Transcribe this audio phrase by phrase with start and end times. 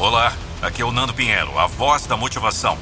[0.00, 0.32] Olá,
[0.62, 2.78] aqui é o Nando Pinheiro, a voz da motivação.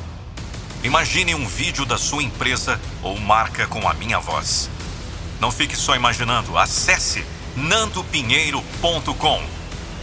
[0.84, 4.68] Imagine um vídeo da sua empresa ou marca com a minha voz.
[5.40, 7.24] Não fique só imaginando, acesse
[7.56, 9.42] nandopinheiro.com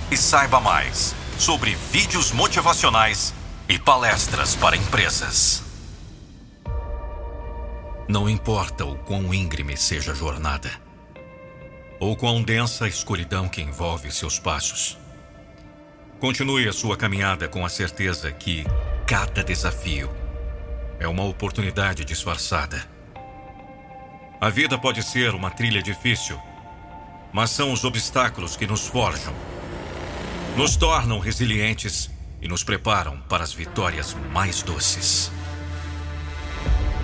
[0.10, 3.32] e saiba mais sobre vídeos motivacionais
[3.70, 5.62] e palestras para empresas.
[8.08, 10.72] Não importa o quão íngreme seja a jornada,
[12.00, 15.03] ou quão densa a escuridão que envolve seus passos.
[16.24, 18.66] Continue a sua caminhada com a certeza que
[19.06, 20.10] cada desafio
[20.98, 22.82] é uma oportunidade disfarçada.
[24.40, 26.40] A vida pode ser uma trilha difícil,
[27.34, 29.34] mas são os obstáculos que nos forjam,
[30.56, 32.10] nos tornam resilientes
[32.42, 35.30] e nos preparam para as vitórias mais doces.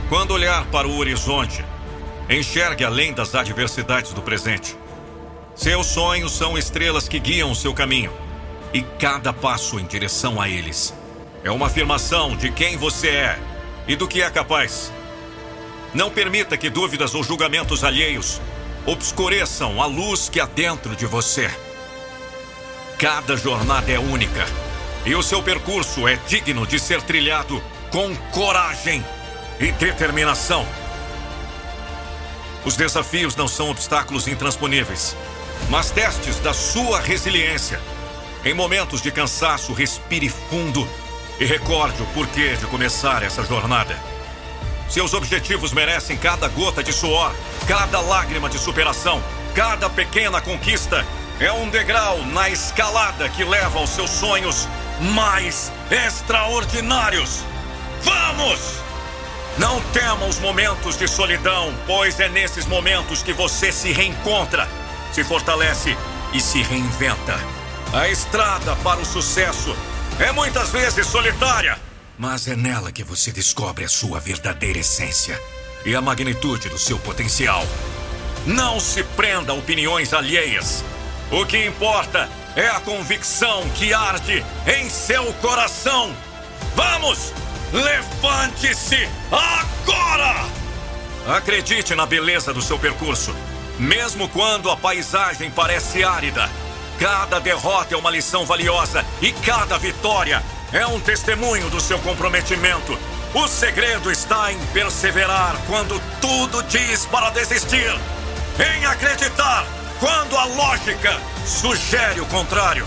[0.07, 1.61] Quando olhar para o horizonte,
[2.29, 4.77] enxergue além das adversidades do presente.
[5.57, 8.28] Seus sonhos são estrelas que guiam o seu caminho
[8.73, 10.93] e cada passo em direção a eles
[11.43, 13.39] é uma afirmação de quem você é
[13.87, 14.91] e do que é capaz.
[15.93, 18.41] Não permita que dúvidas ou julgamentos alheios
[18.85, 21.49] obscureçam a luz que há dentro de você.
[22.97, 24.45] Cada jornada é única
[25.05, 29.03] e o seu percurso é digno de ser trilhado com coragem
[29.59, 30.67] e determinação.
[32.65, 35.15] Os desafios não são obstáculos intransponíveis,
[35.69, 37.79] mas testes da sua resiliência
[38.43, 40.87] em momentos de cansaço, respire fundo
[41.39, 43.97] e recorde o porquê de começar essa jornada.
[44.89, 47.33] Seus objetivos merecem cada gota de suor,
[47.67, 49.21] cada lágrima de superação,
[49.53, 51.05] cada pequena conquista.
[51.39, 54.67] É um degrau na escalada que leva aos seus sonhos
[55.13, 57.43] mais extraordinários.
[58.03, 58.79] Vamos!
[59.57, 64.69] Não tema os momentos de solidão, pois é nesses momentos que você se reencontra,
[65.11, 65.97] se fortalece
[66.33, 67.58] e se reinventa.
[67.91, 69.75] A estrada para o sucesso
[70.19, 71.75] é muitas vezes solitária,
[72.19, 75.41] mas é nela que você descobre a sua verdadeira essência
[75.83, 77.65] e a magnitude do seu potencial.
[78.45, 80.85] Não se prenda a opiniões alheias.
[81.31, 86.15] O que importa é a convicção que arde em seu coração.
[86.75, 87.33] Vamos!
[87.73, 90.47] Levante-se agora!
[91.27, 93.35] Acredite na beleza do seu percurso,
[93.79, 96.47] mesmo quando a paisagem parece árida.
[96.99, 100.43] Cada derrota é uma lição valiosa e cada vitória
[100.73, 102.99] é um testemunho do seu comprometimento.
[103.33, 107.97] O segredo está em perseverar quando tudo diz para desistir,
[108.59, 109.65] em acreditar
[109.97, 112.85] quando a lógica sugere o contrário.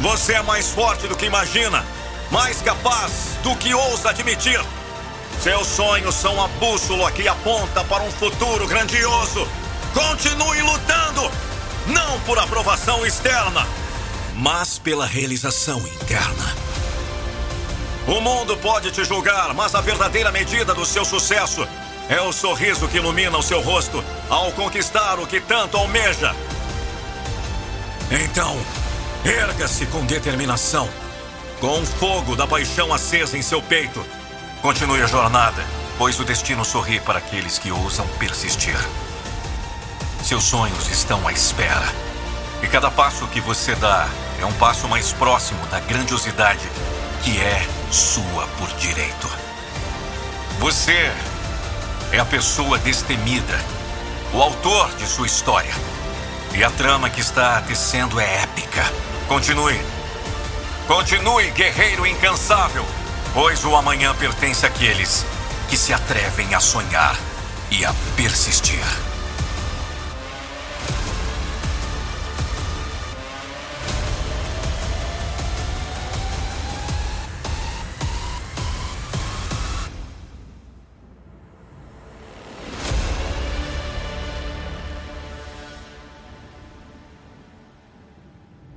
[0.00, 1.84] Você é mais forte do que imagina,
[2.30, 4.60] mais capaz do que ousa admitir.
[5.42, 9.48] Seus sonhos são a bússola que aponta para um futuro grandioso.
[9.92, 11.49] Continue lutando
[11.86, 13.66] não por aprovação externa,
[14.36, 16.54] mas pela realização interna.
[18.06, 21.66] O mundo pode te julgar, mas a verdadeira medida do seu sucesso
[22.08, 26.34] é o sorriso que ilumina o seu rosto ao conquistar o que tanto almeja.
[28.10, 28.58] Então,
[29.24, 30.88] erga-se com determinação,
[31.60, 34.04] com o fogo da paixão acesa em seu peito.
[34.60, 35.64] Continue a jornada,
[35.96, 38.76] pois o destino sorri para aqueles que ousam persistir.
[40.30, 41.92] Seus sonhos estão à espera.
[42.62, 44.08] E cada passo que você dá
[44.40, 46.70] é um passo mais próximo da grandiosidade
[47.24, 49.28] que é sua por direito.
[50.60, 51.12] Você
[52.12, 53.58] é a pessoa destemida,
[54.32, 55.74] o autor de sua história.
[56.54, 58.84] E a trama que está tecendo é épica.
[59.26, 59.84] Continue.
[60.86, 62.86] Continue, guerreiro incansável,
[63.34, 65.26] pois o amanhã pertence àqueles
[65.68, 67.18] que se atrevem a sonhar
[67.68, 69.09] e a persistir.